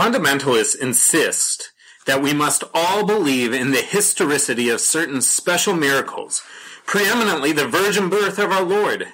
[0.00, 1.72] Fundamentalists insist
[2.06, 6.42] that we must all believe in the historicity of certain special miracles,
[6.86, 9.08] preeminently the virgin birth of our Lord,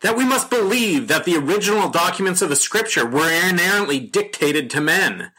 [0.00, 4.80] that we must believe that the original documents of the scripture were inerrantly dictated to
[4.80, 5.30] men,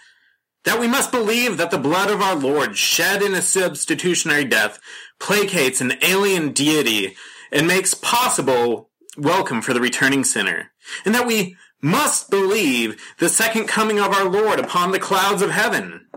[0.64, 4.80] that we must believe that the blood of our Lord shed in a substitutionary death
[5.20, 7.18] placates an alien deity
[7.52, 10.72] and makes possible welcome for the returning sinner,
[11.04, 15.52] and that we must believe the second coming of our Lord upon the clouds of
[15.52, 16.08] heaven.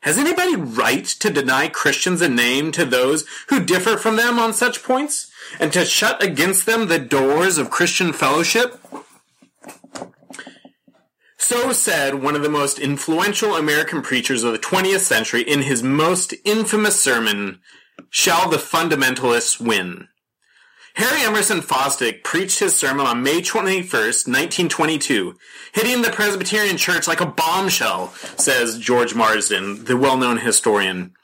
[0.00, 4.52] Has anybody right to deny Christians a name to those who differ from them on
[4.52, 8.80] such points, and to shut against them the doors of Christian fellowship?
[11.38, 15.82] So said one of the most influential American preachers of the 20th century in his
[15.82, 17.60] most infamous sermon,
[18.10, 20.08] Shall the Fundamentalists Win?
[20.94, 25.36] Harry Emerson Fosdick preached his sermon on May 21st, 1922,
[25.72, 31.14] hitting the Presbyterian Church like a bombshell, says George Marsden, the well-known historian.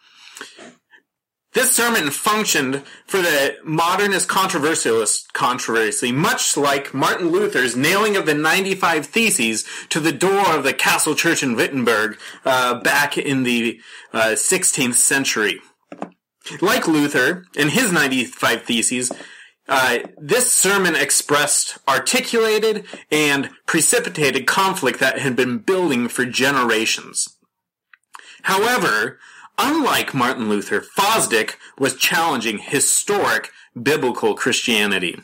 [1.55, 8.35] This sermon functioned for the modernist controversialist controversy, much like Martin Luther's nailing of the
[8.35, 13.81] 95 Theses to the door of the Castle Church in Wittenberg uh, back in the
[14.13, 15.61] uh, 16th century.
[16.61, 19.11] Like Luther and his 95 Theses,
[19.69, 27.37] uh, this sermon expressed articulated and precipitated conflict that had been building for generations.
[28.43, 29.19] However,
[29.59, 35.21] unlike Martin Luther, Fosdick was challenging historic biblical Christianity.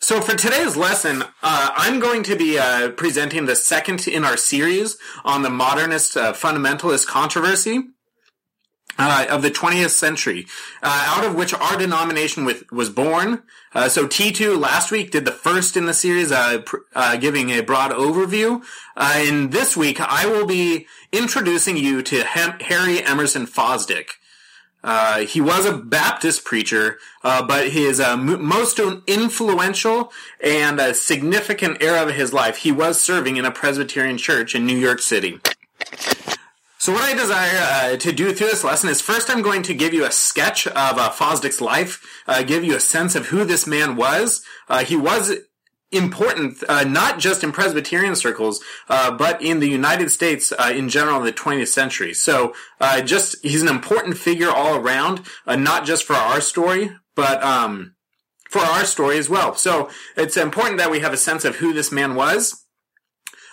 [0.00, 4.36] So for today's lesson, uh, I'm going to be uh, presenting the second in our
[4.36, 7.82] series on the modernist uh, fundamentalist controversy
[8.98, 10.46] uh, of the 20th century,
[10.82, 13.42] uh, out of which our denomination with, was born.
[13.74, 17.50] Uh, so T2 last week did the first in the series, uh, pr- uh, giving
[17.50, 18.62] a broad overview.
[18.96, 24.08] Uh, and this week I will be introducing you to Hem- Harry Emerson Fosdick.
[25.28, 32.32] he was a Baptist preacher, but his m- most influential and significant era of his
[32.32, 35.40] life, he was serving in a Presbyterian church in New York City.
[36.80, 39.74] So what I desire uh, to do through this lesson is first I'm going to
[39.74, 43.44] give you a sketch of uh, Fosdick's life, uh, give you a sense of who
[43.44, 44.44] this man was.
[44.68, 45.32] Uh, he was
[45.90, 51.18] important, uh, not just in Presbyterian circles, uh, but in the United States in general
[51.18, 52.14] in the 20th century.
[52.14, 52.54] So
[53.04, 57.96] just he's an important figure all around, not just for our story, but um,
[58.50, 59.56] for our story as well.
[59.56, 62.66] So it's important that we have a sense of who this man was.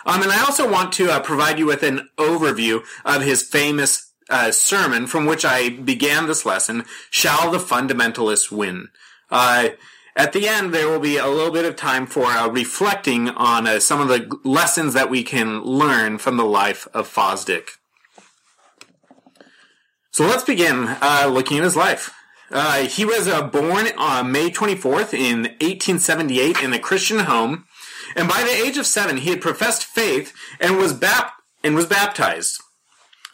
[0.06, 4.12] Um, and I also want to uh, provide you with an overview of his famous
[4.30, 8.88] uh, sermon from which I began this lesson, Shall the Fundamentalists Win?
[9.30, 9.70] Uh,
[10.14, 13.66] at the end, there will be a little bit of time for uh, reflecting on
[13.66, 17.70] uh, some of the lessons that we can learn from the life of Fosdick.
[20.12, 22.14] So let's begin uh, looking at his life.
[22.88, 27.65] he was born on May 24th in 1878 in a Christian home
[28.14, 31.34] and by the age of seven, he had professed faith and was bap-
[31.64, 32.60] and was baptized.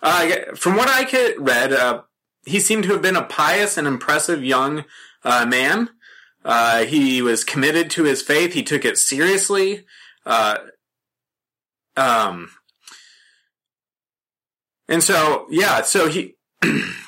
[0.03, 2.03] Uh, from what I could read, uh,
[2.45, 4.85] he seemed to have been a pious and impressive young
[5.25, 5.91] uh, man.
[6.45, 8.53] Uh, he was committed to his faith.
[8.53, 9.85] He took it seriously.
[10.27, 10.59] Uh,
[11.97, 12.51] um,
[14.89, 16.35] and so, yeah, so he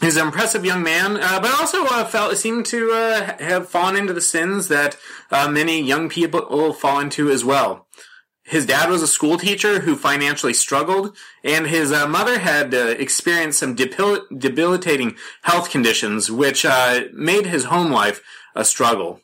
[0.00, 3.96] He's an impressive young man, uh, but also uh, felt seemed to uh, have fallen
[3.96, 4.96] into the sins that
[5.30, 7.86] uh, many young people fall into as well.
[8.42, 12.88] His dad was a school teacher who financially struggled, and his uh, mother had uh,
[12.98, 16.66] experienced some debil- debilitating health conditions, which
[17.12, 18.20] made his home life
[18.54, 19.20] a struggle.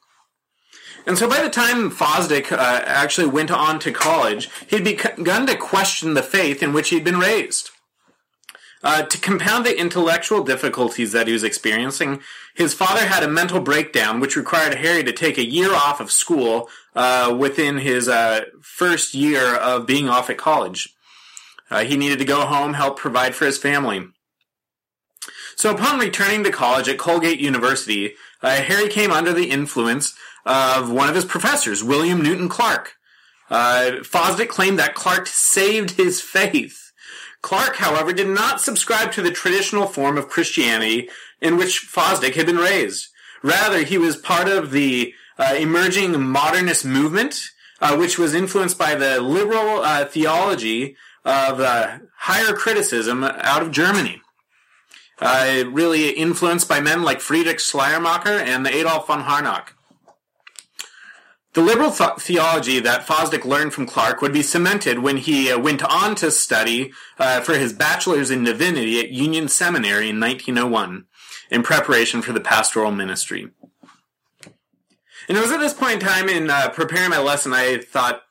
[1.06, 6.14] And so by the time Fosdick actually went on to college, he'd begun to question
[6.14, 7.69] the faith in which he'd been raised.
[8.82, 12.20] Uh, to compound the intellectual difficulties that he was experiencing,
[12.54, 16.10] his father had a mental breakdown, which required Harry to take a year off of
[16.10, 20.94] school uh, within his uh, first year of being off at college.
[21.70, 24.08] Uh, he needed to go home, help provide for his family.
[25.56, 30.14] So, upon returning to college at Colgate University, uh, Harry came under the influence
[30.46, 32.94] of one of his professors, William Newton Clarke.
[33.50, 36.89] Uh, Fosdick claimed that Clarke saved his faith.
[37.42, 41.08] Clarke, however, did not subscribe to the traditional form of Christianity
[41.40, 43.08] in which Fosdick had been raised.
[43.42, 48.94] Rather, he was part of the uh, emerging modernist movement, uh, which was influenced by
[48.94, 54.20] the liberal uh, theology of uh, higher criticism out of Germany.
[55.18, 59.74] Uh, really influenced by men like Friedrich Schleiermacher and Adolf von Harnack.
[61.52, 65.58] The liberal th- theology that Fosdick learned from Clarke would be cemented when he uh,
[65.58, 71.06] went on to study uh, for his bachelor's in divinity at Union Seminary in 1901
[71.50, 73.50] in preparation for the pastoral ministry.
[75.28, 78.22] And it was at this point in time in uh, preparing my lesson, I thought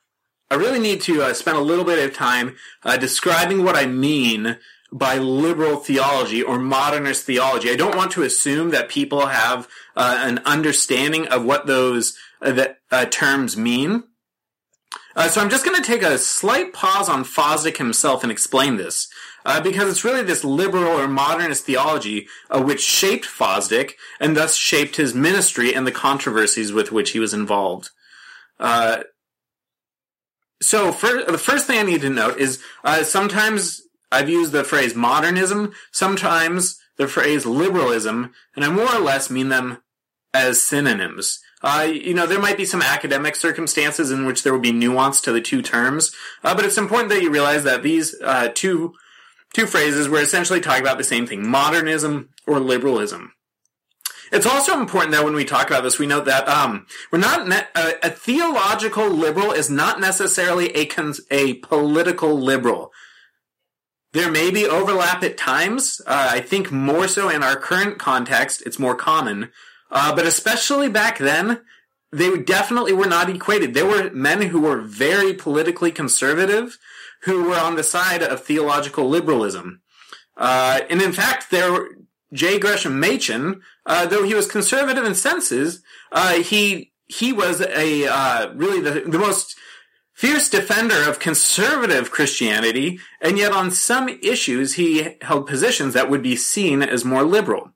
[0.50, 3.86] I really need to uh, spend a little bit of time uh, describing what I
[3.86, 4.56] mean
[4.92, 7.70] by liberal theology or modernist theology.
[7.70, 12.78] I don't want to assume that people have uh, an understanding of what those that
[12.90, 14.04] uh, terms mean.
[15.16, 18.76] Uh, so I'm just going to take a slight pause on Fosdick himself and explain
[18.76, 19.08] this,
[19.44, 24.56] uh, because it's really this liberal or modernist theology uh, which shaped Fosdick and thus
[24.56, 27.90] shaped his ministry and the controversies with which he was involved.
[28.58, 29.02] Uh,
[30.62, 32.62] so for, the first thing I need to note is
[33.02, 33.82] sometimes
[34.12, 39.48] I've used the phrase modernism, sometimes the phrase liberalism, and I more or less mean
[39.48, 39.78] them
[40.34, 41.40] as synonyms.
[41.62, 45.20] Uh, you know, there might be some academic circumstances in which there will be nuance
[45.20, 46.10] to the two terms,
[46.42, 48.94] uh, but it's important that you realize that these uh, two
[49.52, 53.32] two phrases were essentially talking about the same thing: modernism or liberalism.
[54.32, 57.48] It's also important that when we talk about this, we note that um, we're not
[57.48, 62.92] ne- a, a, theological liberal is not necessarily a cons- a political liberal.
[64.12, 66.00] There may be overlap at times.
[66.06, 69.50] Uh, I think more so in our current context, it's more common.
[69.90, 71.60] Uh, but especially back then,
[72.12, 73.74] they definitely were not equated.
[73.74, 76.78] There were men who were very politically conservative
[77.22, 79.82] who were on the side of theological liberalism.
[80.36, 81.88] Uh, and in fact, there,
[82.32, 82.58] J.
[82.58, 85.82] Gresham Machen, uh, though he was conservative in senses,
[86.12, 89.56] uh, he, he was a, uh, really the, the most
[90.14, 96.22] fierce defender of conservative Christianity, and yet on some issues he held positions that would
[96.22, 97.72] be seen as more liberal.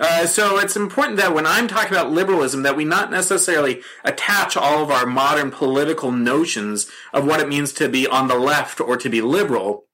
[0.00, 4.56] Uh, so it's important that when I'm talking about liberalism, that we not necessarily attach
[4.56, 8.80] all of our modern political notions of what it means to be on the left
[8.80, 9.84] or to be liberal,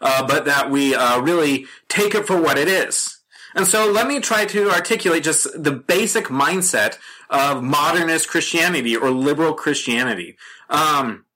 [0.00, 3.20] uh, but that we uh, really take it for what it is.
[3.54, 6.98] And so let me try to articulate just the basic mindset
[7.30, 10.36] of modernist Christianity or liberal Christianity.
[10.68, 11.26] Um,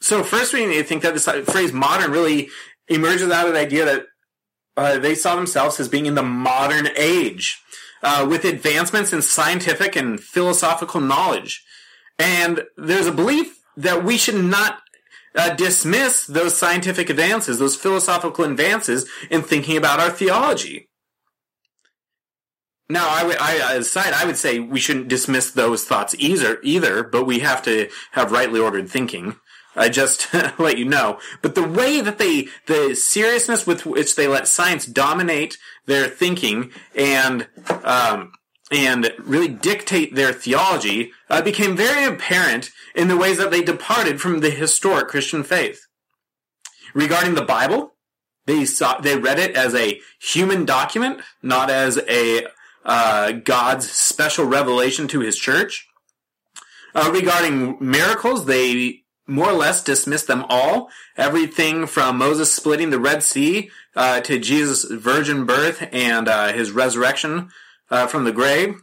[0.00, 2.48] so first we need to think that this phrase modern really
[2.88, 4.06] emerges out of the idea that
[4.76, 7.62] uh, they saw themselves as being in the modern age
[8.02, 11.64] uh, with advancements in scientific and philosophical knowledge.
[12.18, 14.80] And there's a belief that we should not
[15.34, 20.88] uh, dismiss those scientific advances, those philosophical advances in thinking about our theology.
[22.88, 27.02] Now, I would, I, aside, I would say we shouldn't dismiss those thoughts either, either,
[27.02, 29.36] but we have to have rightly ordered thinking.
[29.76, 31.18] I just let you know.
[31.42, 36.70] But the way that they, the seriousness with which they let science dominate their thinking
[36.94, 37.48] and,
[37.84, 38.32] um,
[38.70, 44.20] and really dictate their theology uh, became very apparent in the ways that they departed
[44.20, 45.86] from the historic Christian faith.
[46.94, 47.94] Regarding the Bible,
[48.46, 52.46] they saw they read it as a human document, not as a
[52.84, 55.88] uh, God's special revelation to His church.
[56.94, 60.88] Uh, regarding miracles, they more or less dismissed them all.
[61.16, 66.72] Everything from Moses splitting the Red Sea uh, to Jesus' virgin birth and uh, his
[66.72, 67.50] resurrection
[67.90, 68.80] uh, from the grave.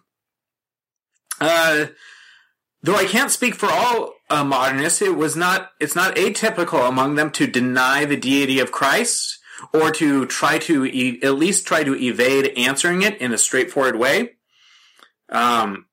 [1.39, 1.87] Uh,
[2.81, 5.71] though I can't speak for all uh, modernists, it was not.
[5.79, 9.39] It's not atypical among them to deny the deity of Christ
[9.73, 13.95] or to try to e- at least try to evade answering it in a straightforward
[13.95, 14.31] way.
[15.29, 15.85] Um,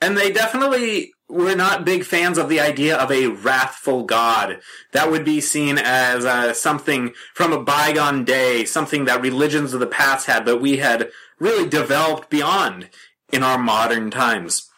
[0.00, 4.60] and they definitely we're not big fans of the idea of a wrathful God.
[4.92, 9.80] That would be seen as uh, something from a bygone day, something that religions of
[9.80, 12.88] the past had, but we had really developed beyond
[13.32, 14.70] in our modern times.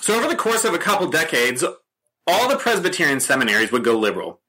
[0.00, 1.62] So over the course of a couple decades,
[2.26, 4.40] all the Presbyterian seminaries would go liberal.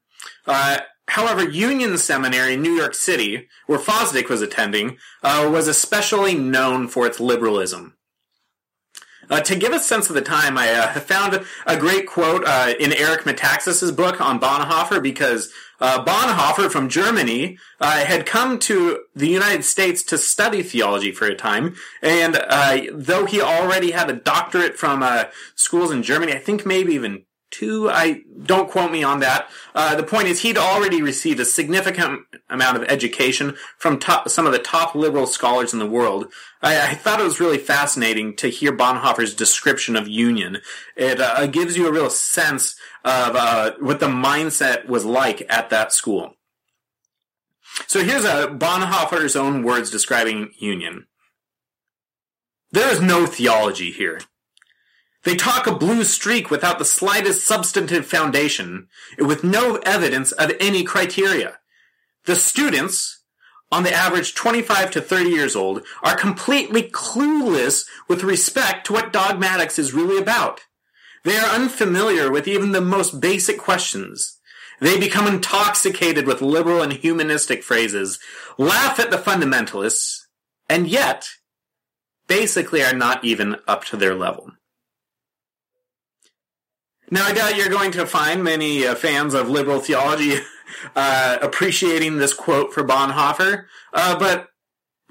[0.47, 6.35] Uh, however, Union Seminary in New York City, where Fosdick was attending, uh, was especially
[6.35, 7.97] known for its liberalism.
[9.29, 12.73] Uh, to give a sense of the time, I uh, found a great quote uh,
[12.79, 19.03] in Eric Metaxas's book on Bonhoeffer because uh, Bonhoeffer from Germany uh, had come to
[19.15, 24.09] the United States to study theology for a time, and uh, though he already had
[24.09, 25.03] a doctorate from
[25.55, 27.89] schools in Germany, I think maybe even two.
[27.89, 29.49] I don't quote me on that.
[29.75, 34.45] Uh, the point is, he'd already received a significant amount of education from top, some
[34.45, 36.31] of the top liberal scholars in the world.
[36.61, 40.59] I, I, thought it was really fascinating to hear Bonhoeffer's description of union.
[40.95, 45.69] It uh, gives you a real sense of uh, what the mindset was like at
[45.69, 46.35] that school.
[47.87, 51.07] So here's a Bonhoeffer's own words describing union.
[52.71, 54.21] There is no theology here.
[55.23, 58.87] They talk a blue streak without the slightest substantive foundation,
[59.19, 61.59] with no evidence of any criteria.
[62.25, 63.23] The students,
[63.71, 69.13] on the average 25 to 30 years old, are completely clueless with respect to what
[69.13, 70.61] dogmatics is really about.
[71.23, 74.39] They are unfamiliar with even the most basic questions.
[74.79, 78.17] They become intoxicated with liberal and humanistic phrases,
[78.57, 80.21] laugh at the fundamentalists,
[80.67, 81.29] and yet,
[82.27, 84.51] basically are not even up to their level.
[87.13, 90.37] Now, I doubt you're going to find many uh, fans of liberal theology
[90.95, 94.47] uh, appreciating this quote for Bonhoeffer, uh, but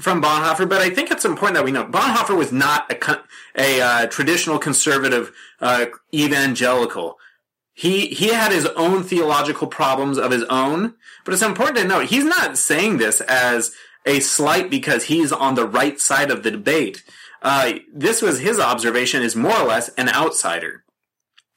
[0.01, 0.67] from Bonhoeffer.
[0.67, 3.21] But I think it's important that we know Bonhoeffer was not a,
[3.55, 5.31] a uh, traditional conservative
[5.61, 7.19] uh, evangelical.
[7.75, 10.95] He he had his own theological problems of his own,
[11.27, 13.73] but it's important to note he's not saying this as
[14.07, 17.05] a slight because he's on the right side of the debate.
[17.43, 20.85] Uh, this was his observation as more or less an outsider.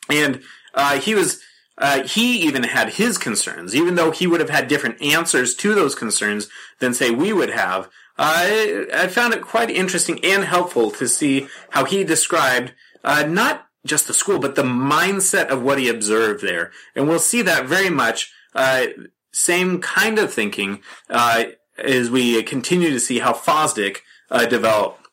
[0.10, 0.42] And
[0.74, 1.42] uh, he was
[1.78, 5.74] uh, he even had his concerns, even though he would have had different answers to
[5.74, 6.48] those concerns
[6.80, 7.90] than say we would have.
[8.18, 13.68] I, I found it quite interesting and helpful to see how he described uh, not
[13.86, 17.66] just the school, but the mindset of what he observed there, and we'll see that
[17.66, 18.86] very much uh,
[19.32, 21.46] same kind of thinking uh,
[21.78, 23.98] as we continue to see how Fosdick
[24.30, 25.08] uh, developed.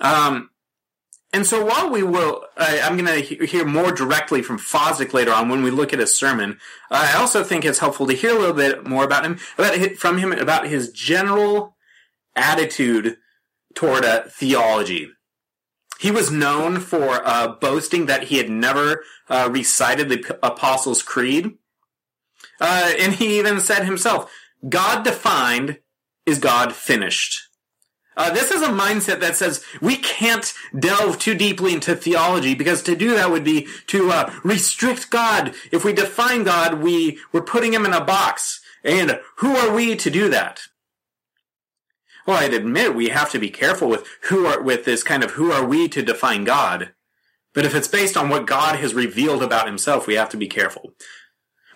[0.00, 0.50] Um,
[1.32, 5.32] and so while we will, uh, I'm going to hear more directly from Fosdick later
[5.32, 6.58] on when we look at his sermon.
[6.90, 9.92] Uh, I also think it's helpful to hear a little bit more about him, about
[9.96, 11.76] from him about his general
[12.36, 13.16] attitude
[13.74, 15.08] toward uh, theology.
[16.00, 21.52] He was known for uh, boasting that he had never uh, recited the Apostles' Creed,
[22.60, 24.30] uh, and he even said himself,
[24.68, 25.78] "God defined
[26.26, 27.48] is God finished."
[28.16, 32.82] Uh, this is a mindset that says we can't delve too deeply into theology because
[32.82, 35.54] to do that would be to uh, restrict God.
[35.70, 38.60] If we define God, we we're putting him in a box.
[38.84, 40.62] And who are we to do that?
[42.26, 45.32] Well, I'd admit we have to be careful with who are with this kind of
[45.32, 46.92] who are we to define God.
[47.54, 50.46] But if it's based on what God has revealed about himself, we have to be
[50.46, 50.94] careful.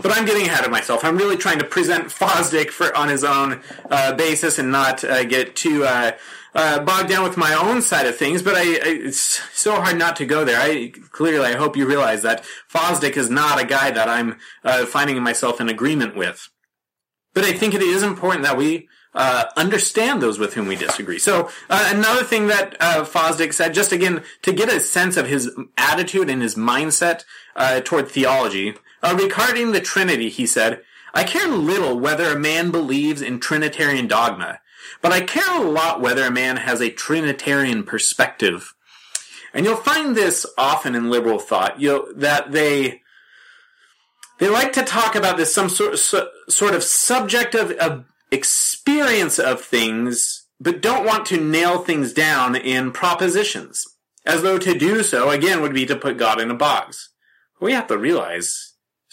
[0.02, 1.04] But I'm getting ahead of myself.
[1.04, 5.24] I'm really trying to present Fosdick for on his own uh, basis and not uh,
[5.24, 6.12] get too uh,
[6.54, 8.42] uh, bogged down with my own side of things.
[8.42, 10.60] But I, I, it's so hard not to go there.
[10.60, 14.86] I clearly, I hope you realize that Fosdick is not a guy that I'm uh,
[14.86, 16.48] finding myself in agreement with.
[17.34, 21.18] But I think it is important that we uh, understand those with whom we disagree.
[21.18, 25.26] So uh, another thing that uh, Fosdick said, just again to get a sense of
[25.26, 27.24] his attitude and his mindset
[27.56, 28.74] uh, toward theology,
[29.06, 30.82] uh, regarding the Trinity, he said,
[31.14, 34.58] I care little whether a man believes in Trinitarian dogma,
[35.00, 38.74] but I care a lot whether a man has a Trinitarian perspective.
[39.54, 43.02] And you'll find this often in liberal thought, you know, that they,
[44.38, 49.60] they like to talk about this some sort, so, sort of subjective of experience of
[49.60, 53.86] things, but don't want to nail things down in propositions.
[54.26, 57.10] As though to do so, again, would be to put God in a box.
[57.60, 58.65] We have to realize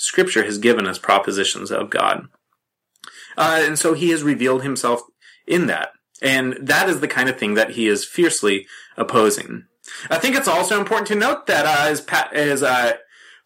[0.04, 2.28] Scripture has given us propositions of God.
[3.38, 5.02] Uh, and so he has revealed himself
[5.48, 5.94] in that.
[6.22, 8.68] And that is the kind of thing that he is fiercely
[8.98, 9.64] opposing.
[10.10, 12.94] I think it's also important to note that uh, as, pa- as uh,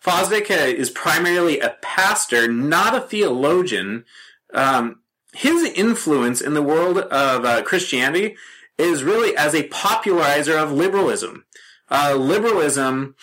[0.04, 4.06] Fosdick uh, is primarily a pastor, not a theologian,
[4.52, 5.02] um,
[5.34, 8.36] his influence in the world of uh, Christianity
[8.80, 11.46] is really as a popularizer of liberalism.
[11.90, 13.16] Uh, liberalism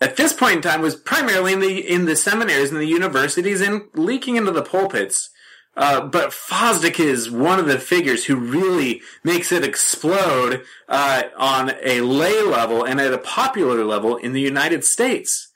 [0.00, 3.60] at this point in time was primarily in the in the seminaries and the universities
[3.60, 5.30] and leaking into the pulpits.
[5.76, 11.72] Uh, but Fosdick is one of the figures who really makes it explode uh, on
[11.82, 15.48] a lay level and at a popular level in the United States.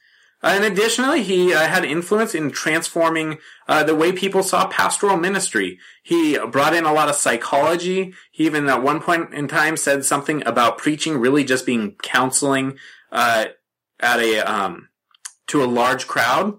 [0.42, 5.16] Uh, and additionally, he uh, had influence in transforming uh, the way people saw pastoral
[5.16, 5.78] ministry.
[6.02, 8.12] He brought in a lot of psychology.
[8.30, 12.78] He even at one point in time said something about preaching really just being counseling
[13.10, 13.46] uh,
[14.00, 14.88] at a um,
[15.48, 16.58] to a large crowd.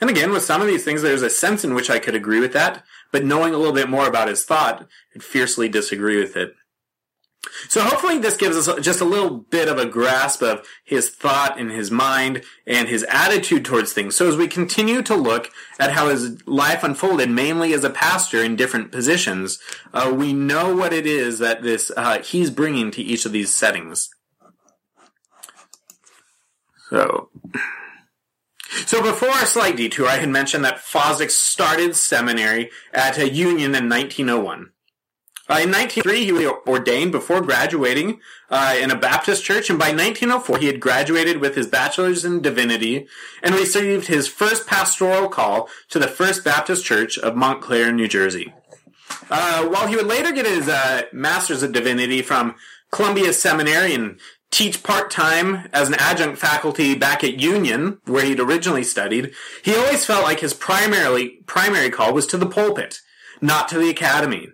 [0.00, 2.40] And again, with some of these things, there's a sense in which I could agree
[2.40, 6.36] with that, but knowing a little bit more about his thought, I'd fiercely disagree with
[6.36, 6.54] it.
[7.68, 11.58] So hopefully this gives us just a little bit of a grasp of his thought
[11.58, 14.14] and his mind and his attitude towards things.
[14.14, 18.44] So as we continue to look at how his life unfolded, mainly as a pastor
[18.44, 19.58] in different positions,
[19.94, 23.54] uh, we know what it is that this uh, he's bringing to each of these
[23.54, 24.10] settings.
[26.90, 27.30] So,
[28.86, 33.74] so before our slight detour, I had mentioned that Fosdick started seminary at a Union
[33.74, 34.72] in 1901.
[35.48, 38.20] Uh, in 1903, he was ordained before graduating
[38.50, 42.40] uh, in a Baptist church, and by 1904, he had graduated with his bachelor's in
[42.40, 43.08] divinity
[43.42, 48.54] and received his first pastoral call to the First Baptist Church of Montclair, New Jersey.
[49.28, 52.54] Uh, while he would later get his uh, master's of divinity from
[52.92, 54.20] Columbia Seminary and
[54.50, 60.04] teach part-time as an adjunct faculty back at Union, where he'd originally studied, he always
[60.04, 63.00] felt like his primarily primary call was to the pulpit,
[63.40, 64.48] not to the academy.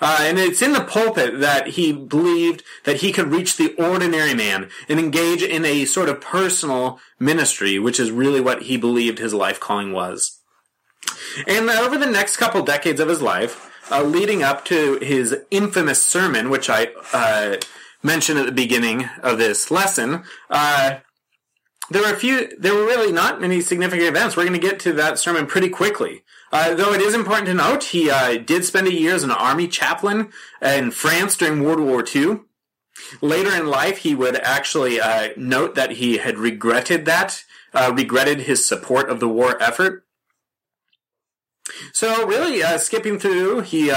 [0.00, 4.34] Uh, and it's in the pulpit that he believed that he could reach the ordinary
[4.34, 9.18] man and engage in a sort of personal ministry, which is really what he believed
[9.18, 10.40] his life calling was.
[11.46, 16.04] And over the next couple decades of his life, uh, leading up to his infamous
[16.04, 17.56] sermon, which I uh,
[18.04, 20.96] mentioned at the beginning of this lesson, uh,
[21.90, 24.36] there were a few, there were really not many significant events.
[24.36, 26.22] We're going to get to that sermon pretty quickly.
[26.52, 29.30] Uh, though it is important to note, he uh, did spend a year as an
[29.30, 30.30] army chaplain
[30.62, 32.40] in France during World War II.
[33.20, 37.44] Later in life, he would actually uh, note that he had regretted that,
[37.74, 40.06] uh, regretted his support of the war effort.
[41.92, 43.92] So, really, uh, skipping through, he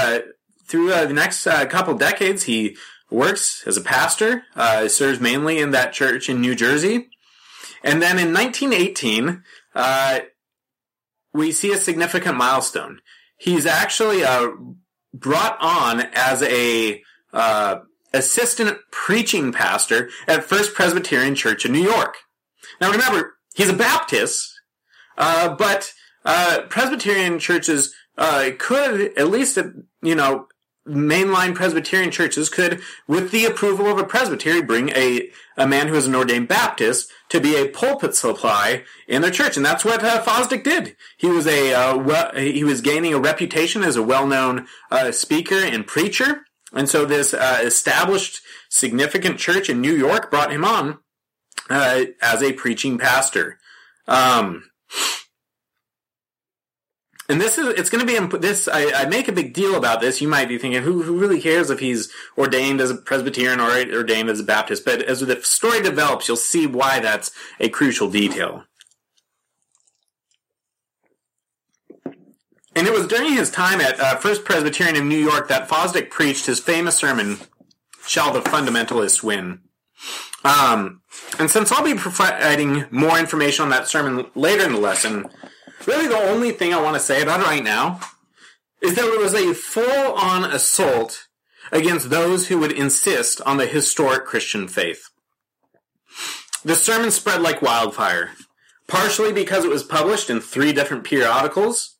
[0.66, 2.76] through the next couple decades, he
[3.10, 4.44] works as a pastor,
[4.88, 7.08] serves mainly in that church in New Jersey.
[7.82, 9.42] And then in 1918,
[9.74, 10.20] uh,
[11.32, 13.00] we see a significant milestone.
[13.36, 14.48] He's actually uh,
[15.14, 17.80] brought on as a uh,
[18.12, 22.16] assistant preaching pastor at First Presbyterian Church in New York.
[22.80, 24.52] Now remember, he's a Baptist,
[25.16, 25.92] uh, but
[26.24, 29.58] uh, Presbyterian churches uh, could, at least,
[30.02, 30.48] you know,
[30.88, 35.94] mainline Presbyterian churches could, with the approval of a presbytery, bring a, a man who
[35.94, 39.56] is an ordained Baptist to be a pulpit supply in their church.
[39.56, 40.96] And that's what uh, Fosdick did.
[41.16, 45.56] He was a, uh, well, he was gaining a reputation as a well-known uh, speaker
[45.56, 46.44] and preacher.
[46.72, 50.98] And so this uh, established significant church in New York brought him on
[51.70, 53.58] uh, as a preaching pastor.
[54.06, 54.70] Um,
[57.28, 60.00] and this is it's going to be this I, I, make a big deal about
[60.00, 60.22] this.
[60.22, 63.70] You might be thinking who, who really cares if he's ordained as a presbyterian or
[63.94, 64.84] ordained as a baptist?
[64.84, 68.64] But as the story develops you'll see why that's a crucial detail.
[72.74, 76.10] And it was during his time at uh, first presbyterian in new york that fosdick
[76.10, 77.38] preached his famous sermon
[78.06, 79.60] shall the fundamentalists win?
[80.44, 81.02] Um,
[81.38, 85.28] and since i'll be providing more information on that sermon later in the lesson
[85.86, 88.00] Really, the only thing I want to say about it right now
[88.82, 91.28] is that it was a full on assault
[91.72, 95.10] against those who would insist on the historic Christian faith.
[96.64, 98.32] The sermon spread like wildfire,
[98.86, 101.96] partially because it was published in three different periodicals,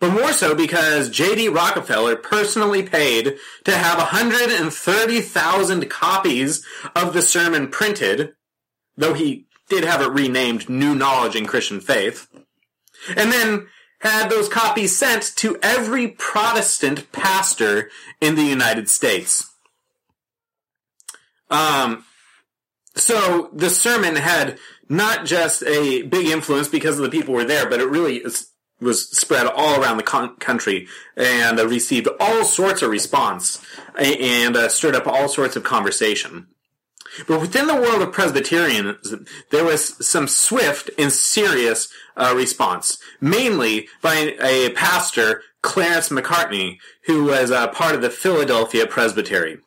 [0.00, 1.48] but more so because J.D.
[1.48, 6.64] Rockefeller personally paid to have 130,000 copies
[6.96, 8.32] of the sermon printed,
[8.96, 12.26] though he did have it renamed New Knowledge in Christian Faith
[13.08, 13.66] and then
[14.00, 19.48] had those copies sent to every Protestant pastor in the United States.
[21.50, 22.04] Um,
[22.96, 27.68] so the sermon had not just a big influence because of the people were there,
[27.68, 28.24] but it really
[28.80, 33.64] was spread all around the con- country and received all sorts of response
[33.96, 36.48] and uh, stirred up all sorts of conversation.
[37.26, 43.88] But within the world of Presbyterianism, there was some swift and serious uh, response, mainly
[44.00, 49.58] by a pastor, Clarence Macartney, who was uh, part of the Philadelphia Presbytery.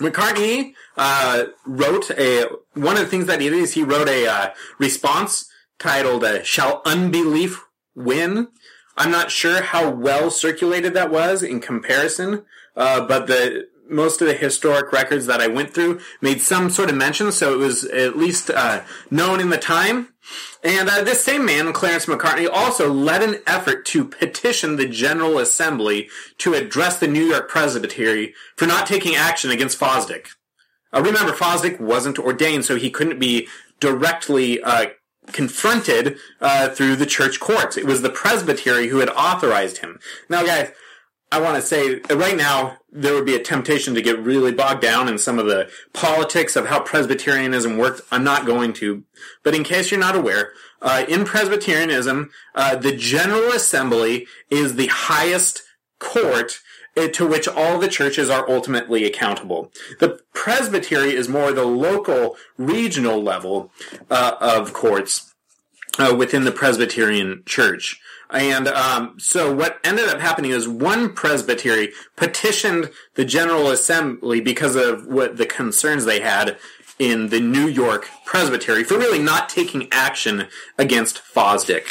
[0.00, 4.26] Macartney uh, wrote a one of the things that he did is he wrote a
[4.26, 8.48] uh, response titled uh, "Shall Unbelief Win?"
[8.96, 12.44] I'm not sure how well circulated that was in comparison,
[12.76, 16.90] uh, but the most of the historic records that I went through made some sort
[16.90, 20.08] of mention, so it was at least uh, known in the time.
[20.62, 25.38] And uh, this same man, Clarence Macartney, also led an effort to petition the General
[25.38, 30.28] Assembly to address the New York Presbytery for not taking action against Fosdick.
[30.92, 33.48] Uh, remember, Fosdick wasn't ordained, so he couldn't be
[33.80, 34.86] directly uh,
[35.32, 37.76] confronted uh, through the church courts.
[37.76, 39.98] It was the Presbytery who had authorized him.
[40.28, 40.72] Now, guys,
[41.34, 44.82] I want to say right now there would be a temptation to get really bogged
[44.82, 48.02] down in some of the politics of how Presbyterianism worked.
[48.12, 49.02] I'm not going to,
[49.42, 54.86] but in case you're not aware, uh, in Presbyterianism, uh, the General Assembly is the
[54.86, 55.64] highest
[55.98, 56.60] court
[56.96, 59.72] uh, to which all the churches are ultimately accountable.
[59.98, 63.72] The presbytery is more the local, regional level
[64.08, 65.33] uh, of courts
[65.98, 68.00] uh, within the Presbyterian Church.
[68.30, 74.76] And um, so what ended up happening is one presbytery petitioned the General Assembly because
[74.76, 76.58] of what the concerns they had
[76.98, 80.46] in the New York Presbytery for really not taking action
[80.78, 81.86] against Fosdick.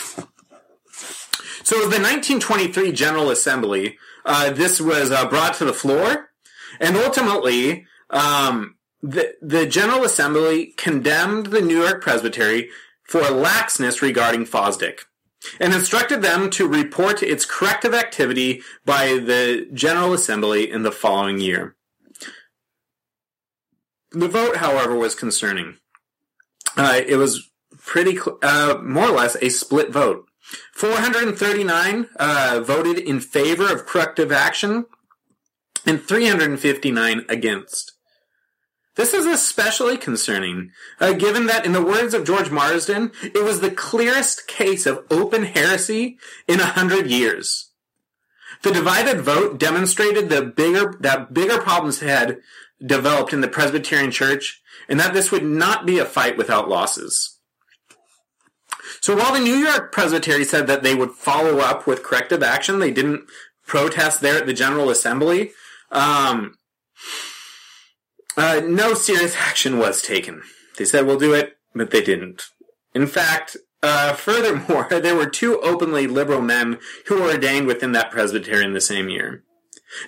[1.64, 6.30] So the 1923 General Assembly, uh, this was uh, brought to the floor,
[6.80, 12.70] and ultimately, um, the, the General Assembly condemned the New York Presbytery
[13.04, 15.02] for laxness regarding Fosdick
[15.60, 21.40] and instructed them to report its corrective activity by the General Assembly in the following
[21.40, 21.76] year.
[24.12, 25.78] The vote, however, was concerning.
[26.78, 30.28] Uh, it was pretty, cl- uh, more or less, a split vote.
[30.74, 34.86] 439 uh, voted in favor of corrective action,
[35.86, 37.93] and 359 against.
[38.96, 43.60] This is especially concerning, uh, given that, in the words of George Marsden, it was
[43.60, 47.72] the clearest case of open heresy in a hundred years.
[48.62, 52.38] The divided vote demonstrated the bigger that bigger problems had
[52.86, 57.40] developed in the Presbyterian Church, and that this would not be a fight without losses.
[59.02, 62.80] So while the New York Presbytery said that they would follow up with corrective action,
[62.80, 63.28] they didn't
[63.66, 65.52] protest there at the General Assembly.
[65.92, 66.56] Um,
[68.38, 70.42] uh, no serious action was taken.
[70.78, 72.44] They said we'll do it, but they didn't.
[72.94, 78.12] In fact, uh, furthermore, there were two openly liberal men who were ordained within that
[78.12, 79.44] presbytery in the same year.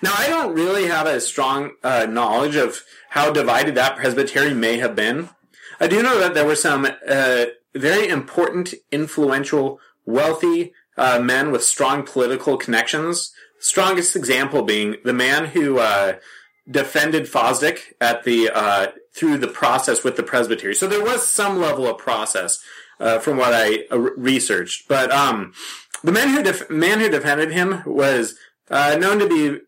[0.02, 4.78] Now, I don't really have a strong uh, knowledge of how divided that presbytery may
[4.78, 5.28] have been.
[5.78, 11.62] I do know that there were some uh, very important, influential, wealthy uh, men with
[11.62, 13.32] strong political connections.
[13.60, 16.14] Strongest example being the man who uh,
[16.68, 20.74] defended Fosdick at the uh, through the process with the presbytery.
[20.74, 22.62] So there was some level of process
[23.00, 24.88] uh, from what I uh, researched.
[24.88, 25.52] But um,
[26.02, 28.36] the man who def- man who defended him was
[28.70, 29.60] uh, known to be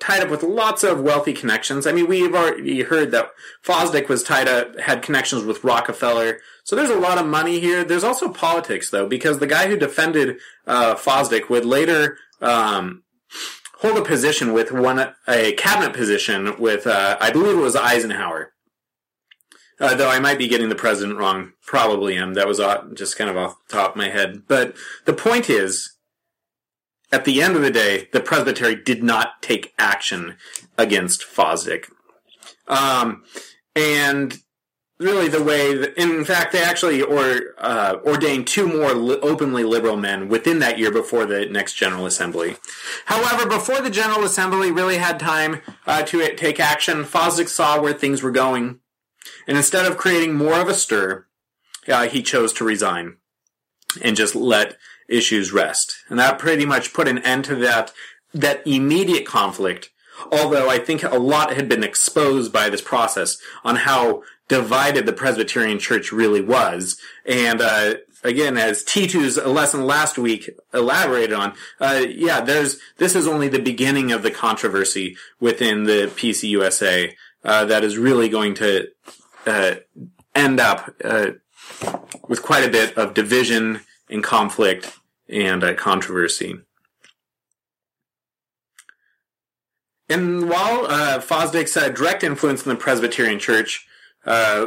[0.00, 1.86] tied up with lots of wealthy connections.
[1.86, 3.30] I mean, we've already heard that
[3.64, 6.40] Fosdick was tied up, had connections with Rockefeller.
[6.64, 7.82] So there's a lot of money here.
[7.82, 13.02] There's also politics though, because the guy who defended uh, Fosdick would later um,
[13.80, 18.52] hold a position with one a cabinet position with uh, I believe it was Eisenhower.
[19.78, 22.34] Uh, though I might be getting the president wrong, probably am.
[22.34, 22.60] That was
[22.94, 24.42] just kind of off the top of my head.
[24.46, 25.96] But the point is,
[27.10, 30.36] at the end of the day, the presbytery did not take action
[30.76, 31.86] against Fosdick.
[32.68, 33.24] Um,
[33.74, 34.38] and
[35.00, 39.64] really the way that, in fact, they actually or, uh, ordained two more li- openly
[39.64, 42.56] liberal men within that year before the next General Assembly.
[43.06, 47.94] However, before the General Assembly really had time uh, to take action, Fosdick saw where
[47.94, 48.80] things were going,
[49.48, 51.26] and instead of creating more of a stir,
[51.88, 53.16] uh, he chose to resign
[54.02, 54.76] and just let
[55.08, 55.96] issues rest.
[56.08, 57.92] And that pretty much put an end to that
[58.32, 59.90] that immediate conflict
[60.30, 65.12] although I think a lot had been exposed by this process on how divided the
[65.12, 66.98] Presbyterian Church really was.
[67.24, 73.28] And uh, again, as T2's lesson last week elaborated on, uh, yeah, there's this is
[73.28, 77.12] only the beginning of the controversy within the PCUSA
[77.44, 78.88] uh, that is really going to
[79.46, 79.76] uh,
[80.34, 81.28] end up uh,
[82.26, 86.58] with quite a bit of division and conflict and uh, controversy.
[90.08, 93.86] And while uh, Fosdick's direct influence in the Presbyterian Church
[94.26, 94.66] uh,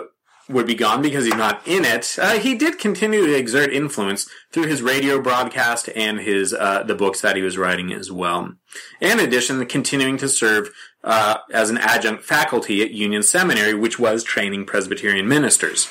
[0.50, 4.28] would be gone because he's not in it, uh, he did continue to exert influence
[4.52, 8.54] through his radio broadcast and his uh, the books that he was writing as well.
[9.00, 10.70] In addition, continuing to serve
[11.04, 15.88] uh, as an adjunct faculty at Union Seminary, which was training Presbyterian ministers.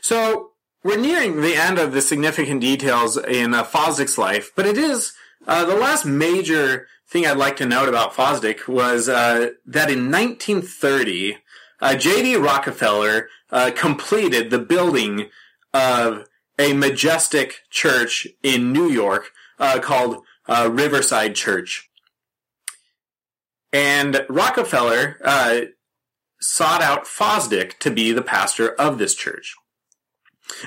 [0.00, 0.50] So
[0.82, 5.12] we're nearing the end of the significant details in uh, Fosdick's life, but it is
[5.46, 10.10] uh, the last major thing I'd like to note about Fosdick was uh, that in
[10.10, 11.36] 1930,
[11.80, 12.34] uh, J.D.
[12.34, 15.28] Rockefeller uh, completed the building
[15.72, 16.26] of
[16.58, 21.88] a majestic church in New York uh, called uh, Riverside Church.
[23.72, 25.18] And Rockefeller
[26.40, 29.54] sought out Fosdick to be the pastor of this church.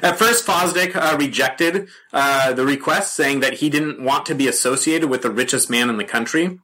[0.01, 4.47] At first, Fosdick uh, rejected uh, the request, saying that he didn't want to be
[4.47, 6.59] associated with the richest man in the country.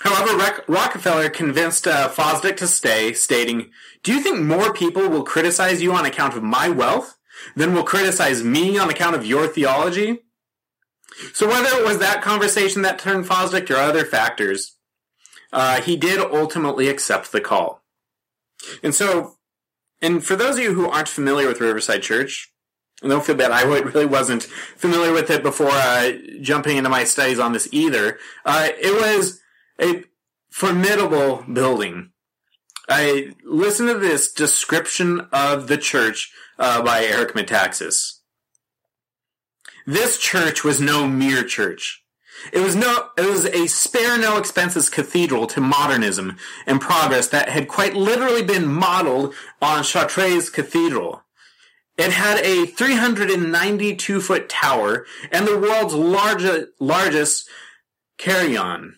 [0.00, 3.70] However, Rockefeller convinced uh, Fosdick to stay, stating,
[4.02, 7.16] Do you think more people will criticize you on account of my wealth
[7.54, 10.20] than will criticize me on account of your theology?
[11.32, 14.76] So whether it was that conversation that turned Fosdick or other factors,
[15.52, 17.82] uh, he did ultimately accept the call.
[18.82, 19.36] And so
[20.02, 22.52] and for those of you who aren't familiar with Riverside Church,
[23.00, 23.50] don't feel bad.
[23.50, 28.18] I really wasn't familiar with it before uh, jumping into my studies on this either.
[28.44, 29.40] Uh, it was
[29.80, 30.04] a
[30.50, 32.10] formidable building.
[32.88, 38.18] I listened to this description of the church uh, by Eric Metaxas.
[39.86, 42.01] This church was no mere church.
[42.52, 47.48] It was no, it was a spare no expenses cathedral to modernism and progress that
[47.48, 51.22] had quite literally been modeled on Chartres Cathedral.
[51.98, 57.48] It had a 392 foot tower and the world's largest, largest
[58.18, 58.96] carillon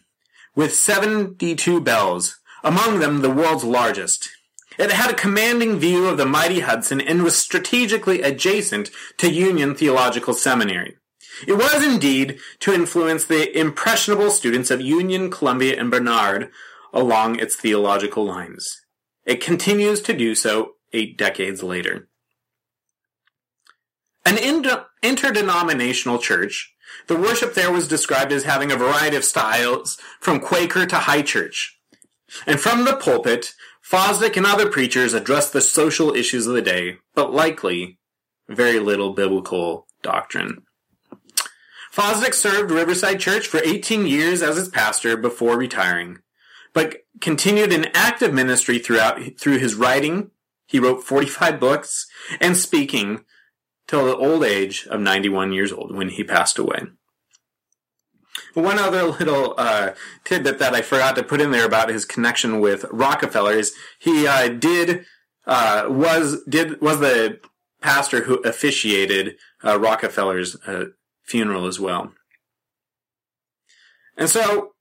[0.55, 4.31] with 72 bells, among them the world's largest.
[4.79, 9.75] It had a commanding view of the mighty Hudson and was strategically adjacent to Union
[9.75, 10.97] Theological Seminary.
[11.47, 16.51] It was indeed to influence the impressionable students of Union, Columbia, and Barnard
[16.93, 18.83] along its theological lines.
[19.25, 22.09] It continues to do so eight decades later.
[24.25, 26.73] An inter- interdenominational church,
[27.09, 31.23] the worship there was described as having a variety of styles, from Quaker to High
[31.23, 31.79] Church.
[32.47, 36.99] And from the pulpit, Fosdick and other preachers addressed the social issues of the day,
[37.15, 37.99] but likely
[38.49, 40.63] very little biblical doctrine.
[41.95, 46.19] Fosdick served Riverside Church for 18 years as its pastor before retiring,
[46.73, 50.33] but continued an active ministry throughout through his writing.
[50.67, 52.09] He wrote 45 books
[52.41, 53.25] and speaking
[53.87, 56.83] till the old age of 91 years old when he passed away.
[58.55, 59.93] One other little uh,
[60.25, 64.27] tidbit that I forgot to put in there about his connection with Rockefeller is he
[64.27, 65.05] uh, did
[65.47, 67.39] uh, was did was the
[67.83, 70.87] pastor who officiated uh, Rockefeller's uh,
[71.25, 72.13] funeral as well.
[74.17, 74.73] And so,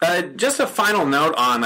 [0.00, 1.62] uh, just a final note on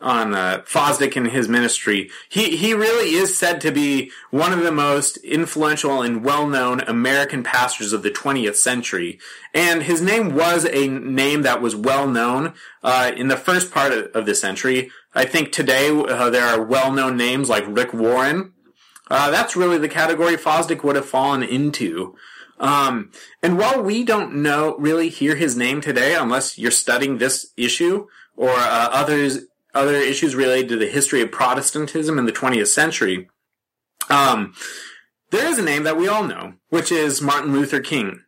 [0.00, 2.10] on uh, Fosdick and his ministry.
[2.28, 7.42] He he really is said to be one of the most influential and well-known American
[7.42, 9.18] pastors of the 20th century,
[9.52, 13.92] and his name was a name that was well known uh, in the first part
[13.92, 14.90] of, of, the century.
[15.14, 18.52] I think today uh, there are well-known names like Rick Warren.
[19.10, 22.16] Uh, that's really the category Fosdick would have fallen into.
[22.58, 23.10] Um,
[23.42, 28.06] and while we don't know really hear his name today, unless you're studying this issue
[28.36, 29.40] or uh, others
[29.74, 33.28] other issues related to the history of Protestantism in the 20th century,
[34.08, 34.54] um,
[35.30, 38.20] there is a name that we all know, which is Martin Luther King.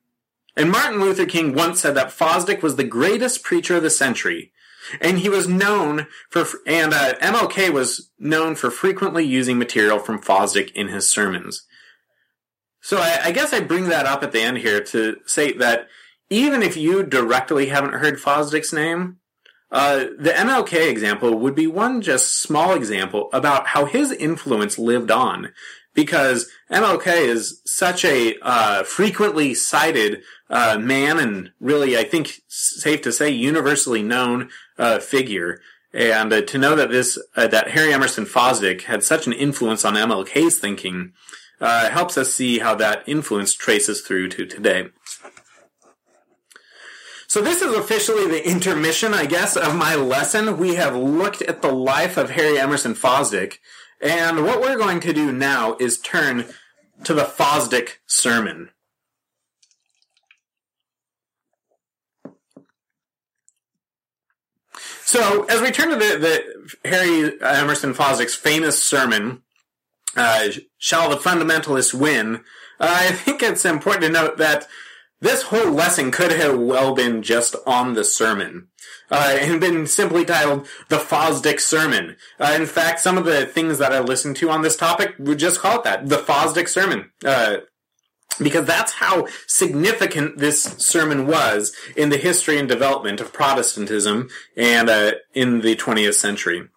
[0.56, 4.52] And Martin Luther King once said that Fosdick was the greatest preacher of the century.
[5.00, 10.20] And he was known for, and uh, MLK was known for frequently using material from
[10.20, 11.66] Fosdick in his sermons.
[12.86, 15.88] So I, I guess I bring that up at the end here to say that
[16.30, 19.16] even if you directly haven't heard Fosdick's name,
[19.72, 25.10] uh, the MLK example would be one just small example about how his influence lived
[25.10, 25.52] on,
[25.94, 33.02] because MLK is such a uh, frequently cited uh, man and really, I think, safe
[33.02, 35.60] to say, universally known uh, figure.
[35.92, 39.94] And uh, to know that this that Harry Emerson Fosdick had such an influence on
[39.94, 41.14] MLK's thinking
[41.58, 44.88] Uh, helps us see how that influence traces through to today.
[47.28, 50.58] So this is officially the intermission, I guess, of my lesson.
[50.58, 53.58] We have looked at the life of Harry Emerson Fosdick,
[54.00, 56.44] and what we're going to do now is turn
[57.04, 58.70] to the Fosdick sermon.
[65.04, 66.18] So, as we turn to the,
[66.82, 69.42] the Harry Emerson Fosdick's famous sermon,
[70.16, 70.48] uh,
[70.78, 72.36] "Shall the Fundamentalists Win?"
[72.78, 74.66] Uh, I think it's important to note that
[75.20, 78.68] this whole lesson could have well been just on the sermon.
[79.08, 82.16] Uh, and been simply titled The Fosdick Sermon.
[82.40, 85.38] Uh, in fact, some of the things that I listened to on this topic would
[85.38, 87.12] just call it that, The Fosdick Sermon.
[87.24, 87.58] Uh,
[88.40, 94.90] because that's how significant this sermon was in the history and development of Protestantism and
[94.90, 96.68] uh, in the 20th century.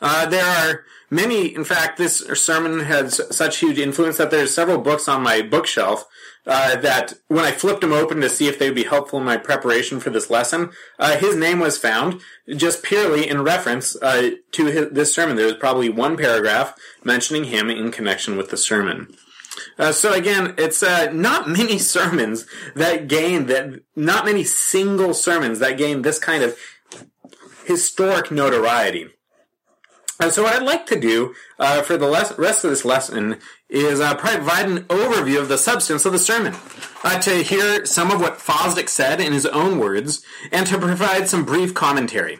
[0.00, 4.78] Uh, there are many, in fact, this sermon has such huge influence that there's several
[4.78, 6.06] books on my bookshelf
[6.46, 9.24] uh, that when I flipped them open to see if they would be helpful in
[9.24, 12.20] my preparation for this lesson, uh, his name was found
[12.56, 15.36] just purely in reference uh, to his, this sermon.
[15.36, 19.14] There was probably one paragraph mentioning him in connection with the sermon.
[19.78, 25.60] Uh, so again, it's uh, not many sermons that gain that, not many single sermons
[25.60, 26.58] that gain this kind of
[27.66, 29.08] historic notoriety.
[30.20, 33.38] And so what I'd like to do uh, for the les- rest of this lesson
[33.68, 36.54] is uh, provide an overview of the substance of the sermon,
[37.02, 41.28] uh, to hear some of what Fosdick said in his own words, and to provide
[41.28, 42.38] some brief commentary.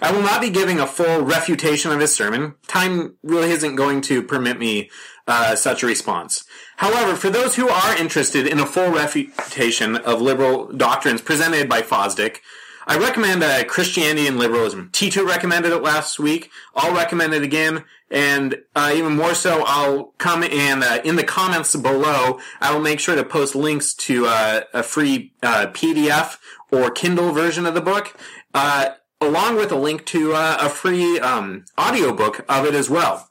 [0.00, 2.54] I will not be giving a full refutation of his sermon.
[2.68, 4.90] Time really isn't going to permit me
[5.26, 6.44] uh, such a response.
[6.76, 11.82] However, for those who are interested in a full refutation of liberal doctrines presented by
[11.82, 12.38] Fosdick,
[12.86, 14.90] I recommend uh, Christianity and Liberalism.
[14.92, 16.50] Tito recommended it last week.
[16.74, 17.84] I'll recommend it again.
[18.10, 22.80] And uh, even more so, I'll come and uh, in the comments below, I will
[22.80, 26.38] make sure to post links to uh, a free uh, PDF
[26.70, 28.14] or Kindle version of the book,
[28.52, 28.90] uh,
[29.20, 33.30] along with a link to a free um, audiobook of it as well.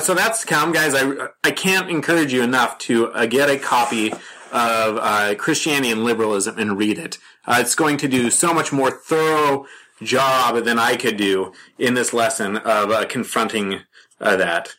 [0.00, 0.94] so that's come, guys.
[0.94, 4.12] I I can't encourage you enough to get a copy
[4.50, 7.18] of Christianity and liberalism and read it.
[7.46, 9.66] Uh, it's going to do so much more thorough
[10.02, 13.80] job than I could do in this lesson of uh, confronting
[14.20, 14.76] uh, that.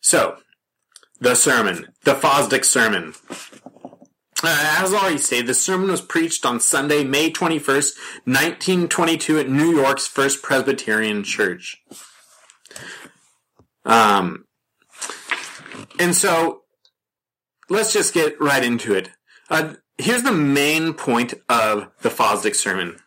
[0.00, 0.38] So,
[1.20, 3.14] the sermon, the Fosdick sermon.
[4.44, 9.70] Uh, as already stated, the sermon was preached on Sunday, May 21st, 1922 at New
[9.70, 11.80] York's First Presbyterian Church.
[13.84, 14.46] Um,
[16.00, 16.62] and so
[17.68, 19.10] let's just get right into it.
[19.48, 22.98] Uh, here's the main point of the Fosdick sermon.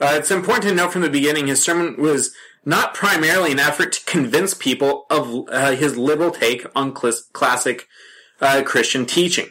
[0.00, 3.92] Uh, it's important to note from the beginning his sermon was not primarily an effort
[3.92, 7.86] to convince people of uh, his liberal take on cl- classic
[8.40, 9.50] uh, Christian teaching.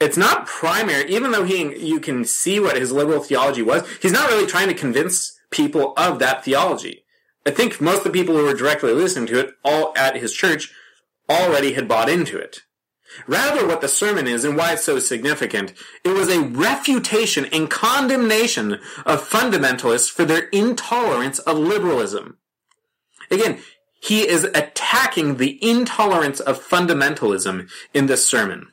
[0.00, 3.88] It's not primary, even though he you can see what his liberal theology was.
[4.02, 7.04] He's not really trying to convince people of that theology.
[7.46, 10.32] I think most of the people who were directly listening to it, all at his
[10.32, 10.72] church,
[11.28, 12.62] already had bought into it.
[13.26, 15.72] Rather, what the sermon is and why it's so significant,
[16.04, 18.74] it was a refutation and condemnation
[19.06, 22.38] of fundamentalists for their intolerance of liberalism.
[23.30, 23.60] Again,
[24.00, 28.68] he is attacking the intolerance of fundamentalism in this sermon.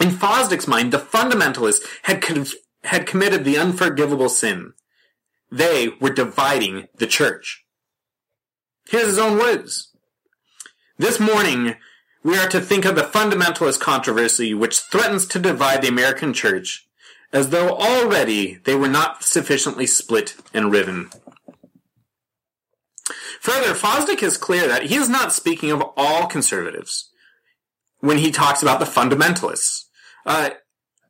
[0.00, 2.24] In Fosdick's mind, the fundamentalists had,
[2.84, 4.74] had committed the unforgivable sin.
[5.50, 7.64] They were dividing the church.
[8.88, 9.92] Here's his own words.
[10.98, 11.74] This morning,
[12.22, 16.88] we are to think of the fundamentalist controversy which threatens to divide the American church,
[17.32, 21.10] as though already they were not sufficiently split and riven.
[23.40, 27.10] Further, Fosdick is clear that he is not speaking of all conservatives
[28.00, 29.84] when he talks about the fundamentalists.
[30.24, 30.50] Uh,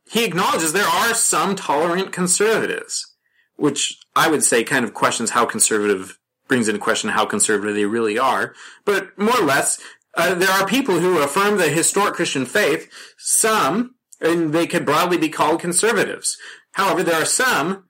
[0.09, 3.15] he acknowledges there are some tolerant conservatives,
[3.55, 7.85] which I would say kind of questions how conservative brings into question how conservative they
[7.85, 8.53] really are.
[8.85, 9.79] But more or less,
[10.17, 12.91] uh, there are people who affirm the historic Christian faith.
[13.17, 16.37] Some, and they could broadly be called conservatives.
[16.73, 17.85] However, there are some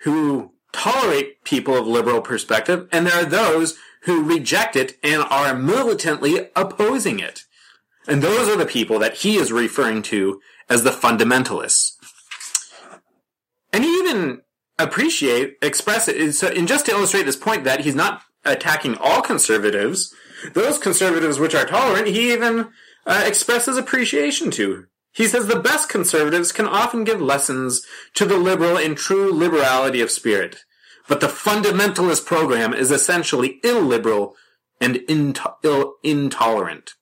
[0.00, 5.54] who tolerate people of liberal perspective, and there are those who reject it and are
[5.54, 7.42] militantly opposing it.
[8.06, 11.92] And those are the people that he is referring to as the fundamentalists.
[13.72, 14.42] And he even
[14.78, 19.22] appreciate, express it, so, and just to illustrate this point that he's not attacking all
[19.22, 20.14] conservatives,
[20.52, 22.68] those conservatives which are tolerant, he even
[23.06, 24.86] uh, expresses appreciation to.
[25.12, 27.82] He says the best conservatives can often give lessons
[28.14, 30.64] to the liberal in true liberality of spirit.
[31.08, 34.34] But the fundamentalist program is essentially illiberal
[34.80, 36.92] and into- Ill- intolerant.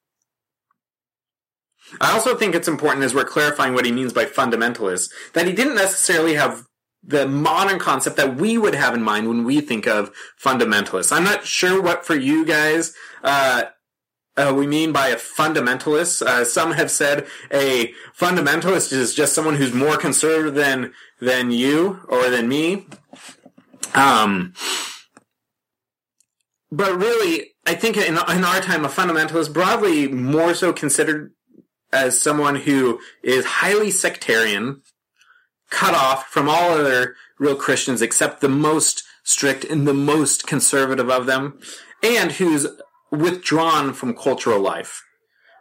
[2.01, 5.53] I also think it's important as we're clarifying what he means by fundamentalist that he
[5.53, 6.65] didn't necessarily have
[7.07, 10.11] the modern concept that we would have in mind when we think of
[10.43, 11.13] fundamentalists.
[11.13, 13.65] I'm not sure what for you guys uh,
[14.37, 16.23] uh, we mean by a fundamentalist.
[16.23, 22.01] Uh, some have said a fundamentalist is just someone who's more conservative than than you
[22.09, 22.87] or than me.
[23.95, 24.55] Um,
[26.73, 31.33] but really, I think in, in our time, a fundamentalist broadly more so considered
[31.93, 34.83] as someone who is highly sectarian,
[35.75, 41.11] cut off from all other real Christians except the most strict and the most conservative
[41.11, 41.59] of them,
[42.03, 42.67] and who's
[43.11, 45.03] withdrawn from cultural life.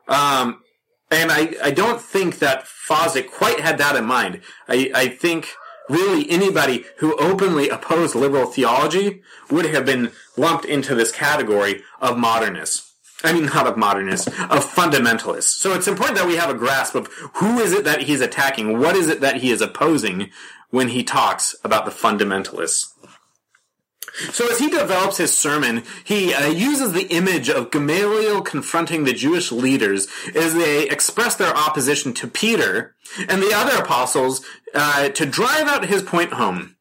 [0.08, 0.62] Um,
[1.10, 4.42] and I, I don't think that Fosdick quite had that in mind.
[4.68, 5.50] I, I think
[5.90, 12.18] really anybody who openly opposed liberal theology would have been lumped into this category of
[12.18, 12.93] modernists.
[13.24, 15.56] I mean, not of modernists, of fundamentalists.
[15.56, 18.80] So it's important that we have a grasp of who is it that he's attacking?
[18.80, 20.30] What is it that he is opposing
[20.70, 22.88] when he talks about the fundamentalists?
[24.32, 29.14] So as he develops his sermon, he uh, uses the image of Gamaliel confronting the
[29.14, 32.96] Jewish leaders as they express their opposition to Peter
[33.28, 34.46] and the other apostles
[34.76, 36.73] uh, to drive out his point home.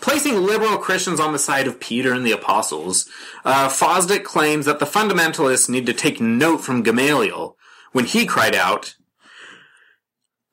[0.00, 3.08] Placing liberal Christians on the side of Peter and the apostles,
[3.44, 7.56] uh, Fosdick claims that the fundamentalists need to take note from Gamaliel
[7.92, 8.96] when he cried out,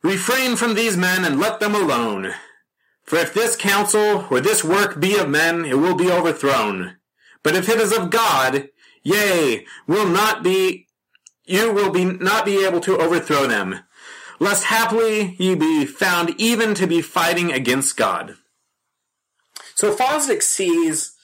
[0.04, 2.34] Refrain from these men and let them alone.
[3.04, 6.98] For if this counsel or this work be of men, it will be overthrown.
[7.42, 8.70] But if it is of God,
[9.02, 10.88] yea, will not be,
[11.46, 13.80] you will be not be able to overthrow them,
[14.40, 18.36] lest haply ye be found even to be fighting against God.
[19.76, 21.16] So Fosdick sees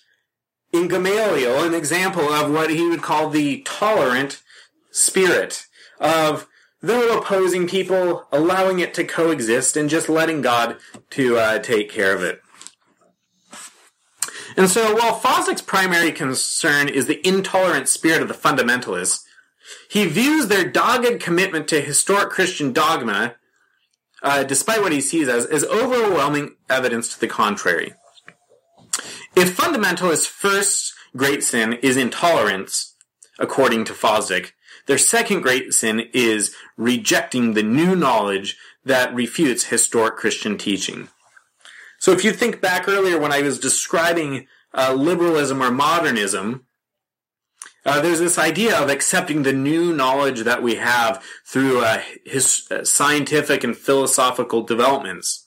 [0.72, 4.42] in Gamaliel an example of what he would call the tolerant
[4.92, 5.66] spirit
[6.00, 6.48] of
[6.82, 10.78] though opposing people, allowing it to coexist and just letting God
[11.12, 12.42] to uh, take care of it.
[14.58, 19.24] And so, while Fosdick's primary concern is the intolerant spirit of the fundamentalists,
[19.90, 23.36] he views their dogged commitment to historic Christian dogma,
[24.22, 27.94] uh, despite what he sees as, as overwhelming evidence to the contrary.
[29.36, 32.96] If fundamentalists' first great sin is intolerance,
[33.40, 34.52] according to Fosdick,
[34.88, 41.10] their second great sin is rejecting the new knowledge that refutes historic Christian teaching.
[42.00, 46.66] So if you think back earlier when I was describing uh, liberalism or modernism,
[47.86, 52.68] uh, there's this idea of accepting the new knowledge that we have through uh, his
[52.70, 55.41] uh, scientific and philosophical developments.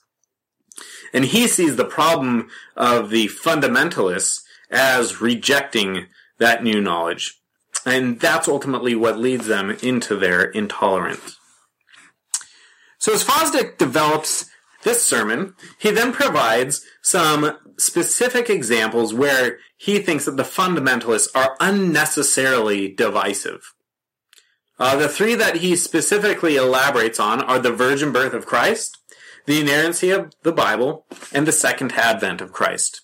[1.15, 6.07] And he sees the problem of the fundamentalists as rejecting
[6.39, 7.39] that new knowledge.
[7.85, 11.39] And that's ultimately what leads them into their intolerance.
[12.97, 14.49] So as Fosdick develops
[14.83, 21.55] this sermon, he then provides some specific examples where he thinks that the fundamentalists are
[21.61, 23.73] unnecessarily divisive.
[24.77, 28.97] Uh, the three that he specifically elaborates on are the virgin birth of Christ,
[29.45, 33.01] the inerrancy of the Bible, and the second advent of Christ.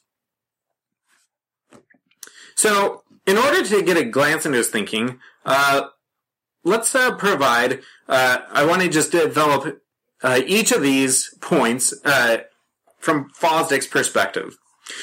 [2.55, 5.87] So, in order to get a glance into his thinking, uh,
[6.63, 7.79] let's uh, provide.
[8.07, 9.81] Uh, I want to just develop
[10.23, 12.39] uh, each of these points uh,
[12.99, 14.57] from Fosdick's perspective.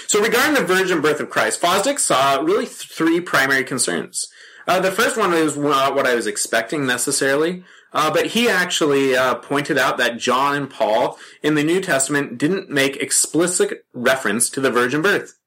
[0.07, 4.26] So, regarding the virgin birth of Christ, Fosdick saw really th- three primary concerns.
[4.66, 9.78] Uh, the first one is not what I was expecting necessarily, but he actually pointed
[9.78, 14.70] out that John and Paul in the New Testament didn't make explicit reference to the
[14.70, 15.39] virgin birth.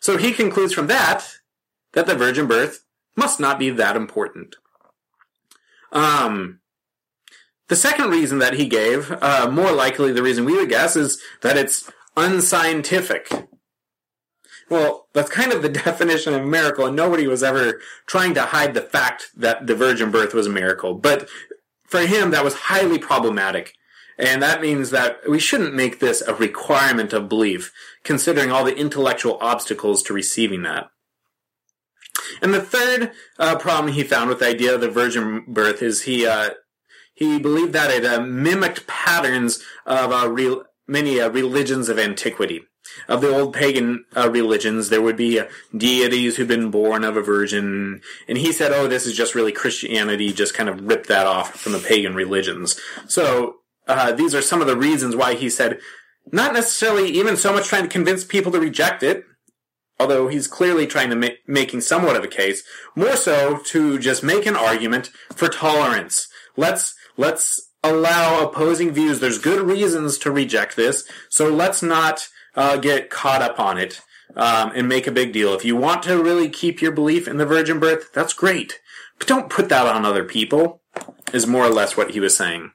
[0.00, 1.26] So he concludes from that
[1.94, 2.84] that the virgin birth
[3.16, 4.56] must not be that important.
[5.92, 6.60] Um,
[7.68, 11.20] the second reason that he gave, uh, more likely the reason we would guess, is
[11.40, 13.30] that it's unscientific.
[14.68, 18.42] Well, that's kind of the definition of a miracle, and nobody was ever trying to
[18.42, 20.94] hide the fact that the virgin birth was a miracle.
[20.94, 21.28] But
[21.94, 23.74] for him, that was highly problematic.
[24.18, 27.72] And that means that we shouldn't make this a requirement of belief,
[28.02, 30.88] considering all the intellectual obstacles to receiving that.
[32.42, 36.02] And the third uh, problem he found with the idea of the virgin birth is
[36.02, 36.50] he uh,
[37.12, 42.62] he believed that it uh, mimicked patterns of uh, many uh, religions of antiquity.
[43.08, 45.40] Of the old pagan uh, religions, there would be
[45.76, 49.52] deities who'd been born of a virgin, and he said, "Oh, this is just really
[49.52, 50.32] Christianity.
[50.32, 53.56] Just kind of ripped that off from the pagan religions." So
[54.16, 55.78] these are some of the reasons why he said,
[56.32, 59.24] not necessarily even so much trying to convince people to reject it,
[60.00, 62.62] although he's clearly trying to make making somewhat of a case,
[62.96, 66.28] more so to just make an argument for tolerance.
[66.56, 69.20] Let's let's allow opposing views.
[69.20, 74.00] There's good reasons to reject this, so let's not uh, get caught up on it
[74.36, 75.54] um, and make a big deal.
[75.54, 78.80] If you want to really keep your belief in the virgin birth, that's great,
[79.18, 80.80] but don't put that on other people.
[81.32, 82.70] Is more or less what he was saying.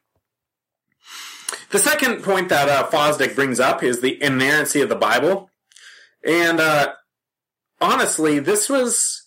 [1.72, 5.50] The second point that uh, Fosdick brings up is the inerrancy of the Bible.
[6.26, 6.94] And uh,
[7.80, 9.24] honestly, this was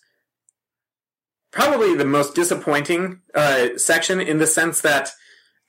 [1.51, 5.11] probably the most disappointing uh, section in the sense that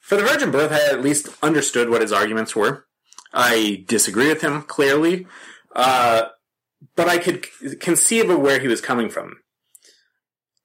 [0.01, 2.87] for the virgin birth, I at least understood what his arguments were.
[3.35, 5.26] I disagree with him clearly,
[5.74, 6.26] uh,
[6.97, 7.47] but I could
[7.80, 9.39] conceive of where he was coming from.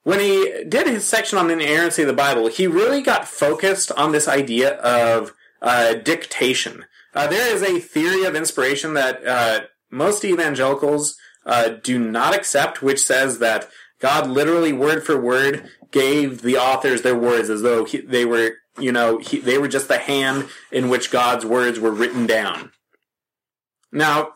[0.03, 3.91] When he did his section on the inerrancy of the Bible, he really got focused
[3.91, 6.85] on this idea of uh, dictation.
[7.13, 9.61] Uh, there is a theory of inspiration that uh,
[9.91, 16.43] most evangelicals uh, do not accept, which says that God literally word for word gave
[16.43, 19.87] the authors their words as though he, they were, you know, he, they were just
[19.87, 22.71] the hand in which God's words were written down.
[23.91, 24.33] Now,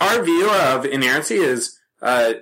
[0.00, 2.34] our view of inerrancy is uh,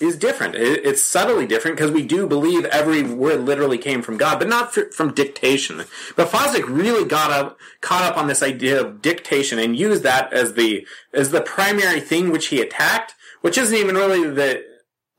[0.00, 0.54] is different.
[0.54, 4.48] It, it's subtly different because we do believe every word literally came from God, but
[4.48, 5.84] not for, from dictation.
[6.16, 10.32] But Fosdick really got up, caught up on this idea of dictation and used that
[10.32, 14.64] as the as the primary thing which he attacked which isn't even really the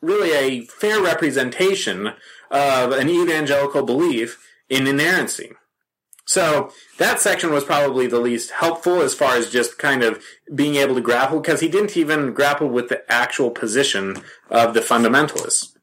[0.01, 2.13] really a fair representation
[2.49, 5.51] of an evangelical belief in inerrancy.
[6.29, 10.23] So that section was probably the least helpful as far as just kind of
[10.53, 14.79] being able to grapple because he didn't even grapple with the actual position of the
[14.79, 15.75] fundamentalists.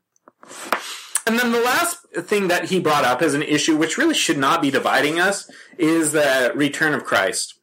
[1.27, 4.39] And then the last thing that he brought up as an issue, which really should
[4.39, 7.59] not be dividing us, is the return of Christ.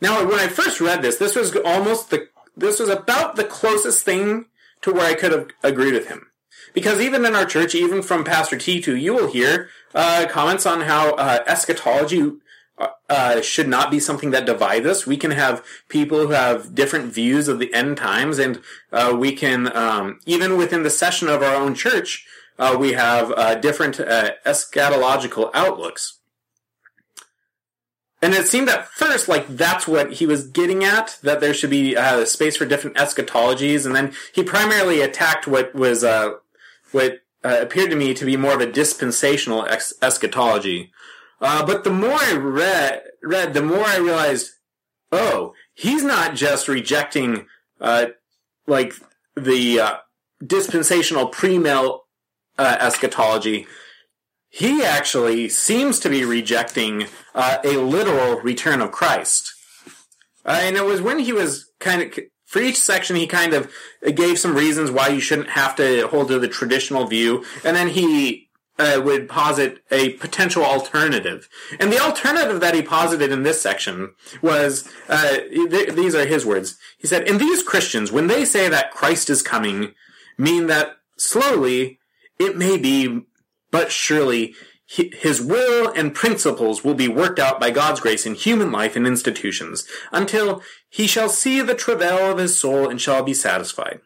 [0.00, 4.06] Now, when I first read this, this was almost the, this was about the closest
[4.06, 4.46] thing
[4.80, 6.31] to where I could have agreed with him.
[6.72, 10.82] Because even in our church, even from Pastor T2, you will hear uh, comments on
[10.82, 12.32] how uh, eschatology
[12.78, 15.06] uh, uh, should not be something that divides us.
[15.06, 18.60] We can have people who have different views of the end times, and
[18.90, 22.26] uh, we can, um, even within the session of our own church,
[22.58, 26.18] uh, we have different eschatological outlooks.
[28.22, 31.70] And it seemed at first like that's what he was getting at, that there should
[31.70, 36.34] be uh, space for different eschatologies, and then he primarily attacked what was uh,
[36.92, 40.92] what uh, appeared to me to be more of a dispensational ex- eschatology.
[41.40, 44.50] Uh, but the more I read, read, the more I realized,
[45.10, 47.46] oh, he's not just rejecting
[47.80, 48.06] uh,
[48.66, 48.94] like
[49.34, 49.96] the uh,
[50.46, 52.00] dispensational premill
[52.58, 53.66] eschatology
[54.54, 59.50] he actually seems to be rejecting uh, a literal return of Christ.
[60.44, 62.18] Uh, and it was when he was kind of,
[62.52, 63.72] for each section, he kind of
[64.14, 67.88] gave some reasons why you shouldn't have to hold to the traditional view, and then
[67.88, 71.48] he uh, would posit a potential alternative.
[71.80, 76.44] And the alternative that he posited in this section was, uh, th- these are his
[76.44, 76.76] words.
[76.98, 79.94] He said, "In these Christians, when they say that Christ is coming,
[80.36, 82.00] mean that slowly,
[82.38, 83.22] it may be
[83.70, 84.54] but surely
[84.94, 89.06] his will and principles will be worked out by God's grace in human life and
[89.06, 94.00] institutions until he shall see the travail of his soul and shall be satisfied.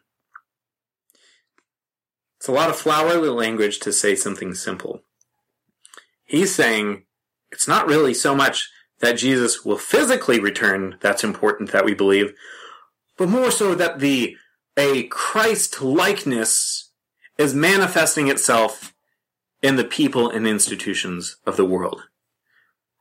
[2.38, 5.00] It's a lot of flowery language to say something simple.
[6.24, 7.04] He's saying
[7.50, 8.70] it's not really so much
[9.00, 12.32] that Jesus will physically return that's important that we believe,
[13.16, 14.36] but more so that the
[14.76, 16.92] a Christ likeness
[17.38, 18.94] is manifesting itself
[19.66, 22.04] in the people and institutions of the world.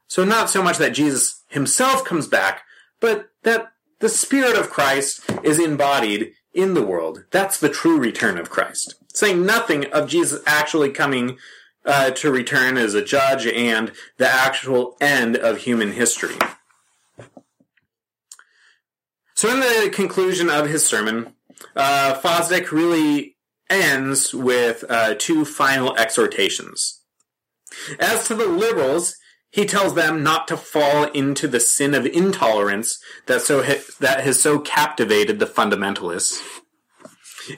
[0.08, 2.64] So not so much that Jesus himself comes back,
[3.00, 7.26] but that the Spirit of Christ is embodied in the world.
[7.30, 8.96] That's the true return of Christ.
[9.14, 11.38] Saying nothing of Jesus actually coming
[11.86, 16.36] uh, to return as a judge and the actual end of human history.
[19.36, 21.36] So in the conclusion of his sermon,
[21.76, 23.35] uh, Fosdick really
[23.70, 27.02] ends with uh, two final exhortations.
[28.00, 29.16] As to the liberals,
[29.50, 34.24] he tells them not to fall into the sin of intolerance that so ha- that
[34.24, 36.42] has so captivated the fundamentalists.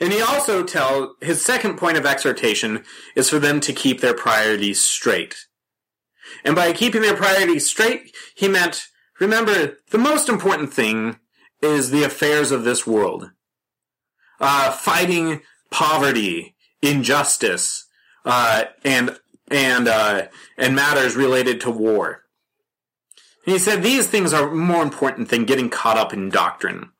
[0.00, 2.84] And he also tells his second point of exhortation
[3.16, 5.34] is for them to keep their priorities straight.
[6.44, 8.86] And by keeping their priorities straight, he meant
[9.18, 11.18] remember the most important thing
[11.62, 13.30] is the affairs of this world.
[14.40, 15.40] Uh, fighting
[15.70, 17.86] poverty, injustice,
[18.24, 19.18] uh, and
[19.50, 22.24] and uh, and matters related to war.
[23.46, 26.90] And he said these things are more important than getting caught up in doctrine.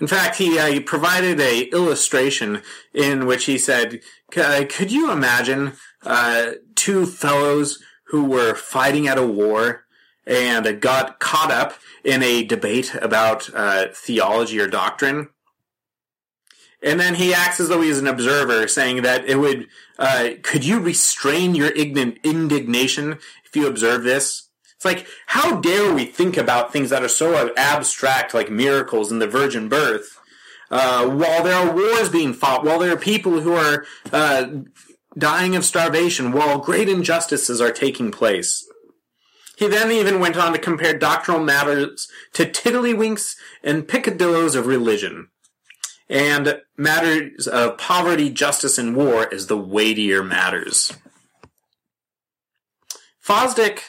[0.00, 4.00] In fact, he, uh, he provided a illustration in which he said,
[4.36, 9.84] uh, "Could you imagine uh, two fellows who were fighting at a war
[10.26, 15.28] and got caught up in a debate about uh, theology or doctrine?"
[16.82, 19.68] And then he acts as though he's an observer, saying that it would,
[19.98, 24.48] uh, could you restrain your indignation if you observe this?
[24.74, 29.22] It's like, how dare we think about things that are so abstract, like miracles and
[29.22, 30.18] the virgin birth,
[30.72, 34.46] uh, while there are wars being fought, while there are people who are uh,
[35.16, 38.66] dying of starvation, while great injustices are taking place.
[39.56, 45.28] He then even went on to compare doctrinal matters to tiddlywinks and picadillos of religion
[46.08, 50.92] and matters of poverty, justice, and war as the weightier matters.
[53.24, 53.80] Fosdick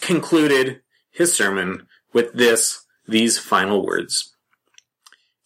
[0.00, 4.34] concluded his sermon with this, these final words.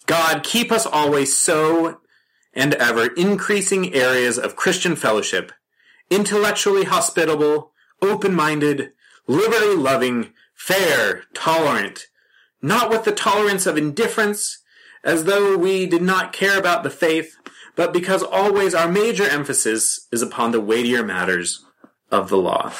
[0.06, 2.00] God, keep us always so
[2.52, 5.52] and ever increasing areas of Christian fellowship,
[6.10, 8.92] intellectually hospitable, open-minded,
[9.26, 12.06] liberty-loving, fair, tolerant,
[12.60, 14.59] not with the tolerance of indifference,
[15.04, 17.36] as though we did not care about the faith,
[17.76, 21.64] but because always our major emphasis is upon the weightier matters
[22.10, 22.72] of the law.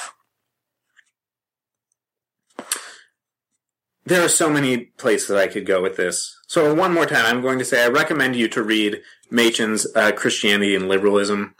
[4.04, 6.36] There are so many places I could go with this.
[6.48, 10.12] So one more time, I'm going to say I recommend you to read Machen's uh,
[10.12, 11.54] Christianity and Liberalism.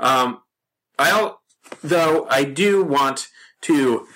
[0.00, 0.42] Um,
[0.98, 1.40] I'll
[1.82, 3.28] though I do want
[3.62, 4.06] to,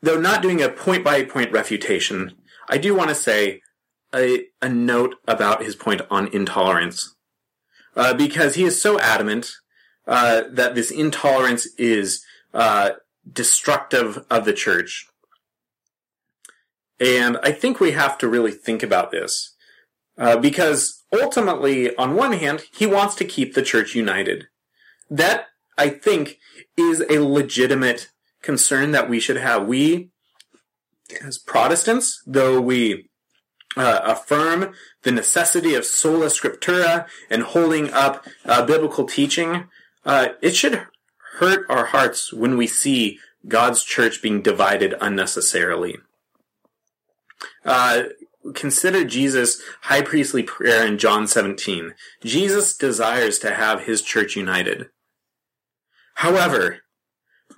[0.00, 2.36] though not doing a point by point refutation,
[2.68, 3.60] I do want to say
[4.14, 7.14] a, a note about his point on intolerance.
[7.96, 9.52] Uh, because he is so adamant
[10.06, 12.90] uh, that this intolerance is uh,
[13.30, 15.06] destructive of the church.
[17.00, 19.54] And I think we have to really think about this.
[20.16, 24.46] Uh, because ultimately, on one hand, he wants to keep the church united.
[25.10, 25.46] That,
[25.76, 26.38] I think,
[26.76, 28.08] is a legitimate
[28.42, 29.66] concern that we should have.
[29.66, 30.10] We,
[31.20, 33.08] as Protestants, though we
[33.76, 39.68] uh, affirm the necessity of sola scriptura and holding up uh, biblical teaching,
[40.04, 40.86] uh, it should
[41.38, 45.96] hurt our hearts when we see God's church being divided unnecessarily.
[47.64, 48.04] Uh,
[48.54, 51.94] consider Jesus' high priestly prayer in John 17.
[52.22, 54.88] Jesus desires to have his church united.
[56.16, 56.80] However,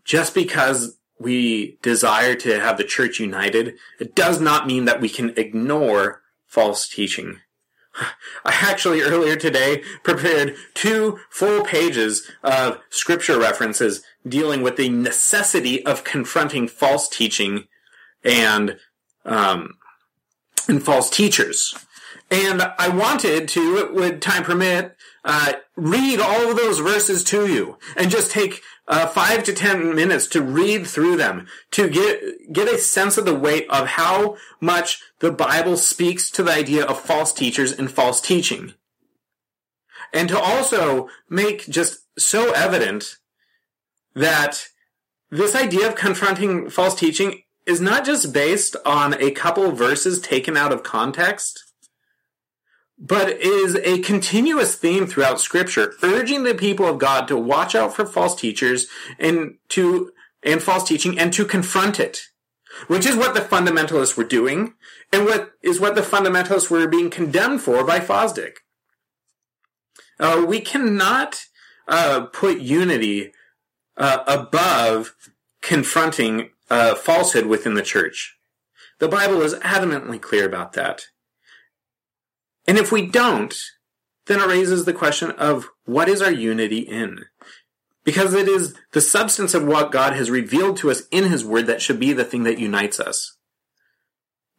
[0.05, 5.09] just because we desire to have the church united, it does not mean that we
[5.09, 7.41] can ignore false teaching.
[8.45, 15.85] I actually earlier today prepared two full pages of scripture references dealing with the necessity
[15.85, 17.64] of confronting false teaching
[18.25, 18.79] and
[19.25, 19.75] um,
[20.69, 21.75] and false teachers.
[22.31, 27.79] And I wanted to, would time permit, uh, read all of those verses to you
[27.97, 32.68] and just take uh, five to ten minutes to read through them to get get
[32.68, 37.01] a sense of the weight of how much the Bible speaks to the idea of
[37.01, 38.74] false teachers and false teaching,
[40.12, 43.16] and to also make just so evident
[44.14, 44.68] that
[45.30, 50.57] this idea of confronting false teaching is not just based on a couple verses taken
[50.57, 51.66] out of context
[52.99, 57.95] but is a continuous theme throughout scripture, urging the people of God to watch out
[57.95, 58.87] for false teachers
[59.19, 62.23] and to, and false teaching and to confront it.
[62.89, 64.75] Which is what the fundamentalists were doing,
[65.11, 68.57] and what is what the fundamentalists were being condemned for by Fosdick.
[70.21, 71.47] Uh, we cannot
[71.89, 73.33] uh, put unity
[73.97, 75.15] uh, above
[75.63, 78.37] confronting uh, falsehood within the church.
[78.99, 81.07] The Bible is adamantly clear about that.
[82.67, 83.55] And if we don't,
[84.27, 87.25] then it raises the question of what is our unity in?
[88.05, 91.67] Because it is the substance of what God has revealed to us in His Word
[91.67, 93.37] that should be the thing that unites us.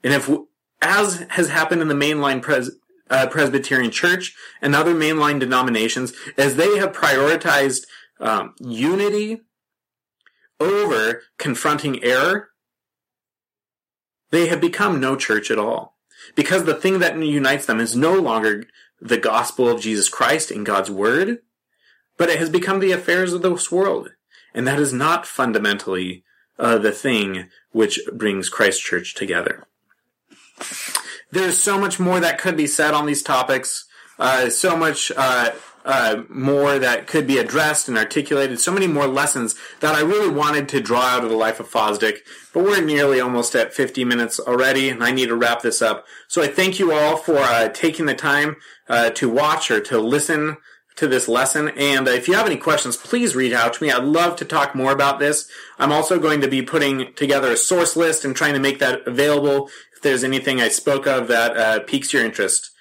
[0.03, 0.29] And if,
[0.81, 2.71] as has happened in the mainline pres,
[3.09, 7.83] uh, Presbyterian Church and other mainline denominations, as they have prioritized
[8.19, 9.41] um, unity
[10.59, 12.49] over confronting error,
[14.29, 15.96] they have become no church at all
[16.35, 18.65] because the thing that unites them is no longer
[18.99, 21.39] the gospel of Jesus Christ in God's word,
[22.17, 24.09] but it has become the affairs of this world.
[24.53, 26.23] And that is not fundamentally
[26.57, 29.67] uh, the thing which brings Christ Church together.
[31.31, 33.85] There's so much more that could be said on these topics.
[34.17, 35.51] Uh, so much uh,
[35.87, 40.29] uh, more that could be addressed and articulated, so many more lessons that I really
[40.29, 42.19] wanted to draw out of the life of Fosdick.
[42.53, 46.05] But we're nearly almost at 50 minutes already, and I need to wrap this up.
[46.27, 48.57] So I thank you all for uh, taking the time
[48.89, 50.57] uh, to watch or to listen
[50.97, 51.69] to this lesson.
[51.77, 53.89] And if you have any questions, please reach out to me.
[53.89, 55.49] I'd love to talk more about this.
[55.79, 59.07] I'm also going to be putting together a source list and trying to make that
[59.07, 62.71] available if there's anything I spoke of that uh, piques your interest.